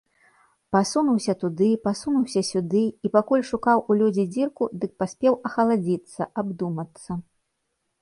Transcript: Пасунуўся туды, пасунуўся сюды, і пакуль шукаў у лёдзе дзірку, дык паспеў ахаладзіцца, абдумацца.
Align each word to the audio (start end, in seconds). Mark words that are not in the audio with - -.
Пасунуўся 0.75 1.35
туды, 1.43 1.67
пасунуўся 1.85 2.41
сюды, 2.51 2.81
і 3.07 3.13
пакуль 3.19 3.45
шукаў 3.51 3.85
у 3.89 3.99
лёдзе 4.01 4.27
дзірку, 4.33 4.63
дык 4.81 4.91
паспеў 5.05 5.33
ахаладзіцца, 5.51 6.21
абдумацца. 6.45 7.11